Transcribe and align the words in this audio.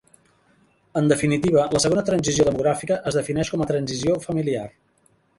En 1.01 1.09
definitiva, 1.11 1.65
la 1.75 1.81
segona 1.83 2.03
transició 2.07 2.47
demogràfica 2.47 2.97
es 3.11 3.17
defineix 3.19 3.51
com 3.55 3.65
a 3.65 3.67
transició 3.73 4.17
familiar. 4.25 4.65